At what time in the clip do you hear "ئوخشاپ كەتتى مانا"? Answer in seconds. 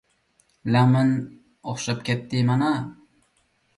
1.73-2.71